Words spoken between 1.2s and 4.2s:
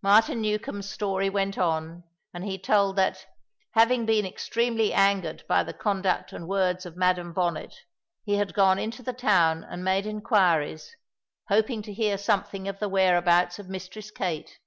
went on, and he told that, having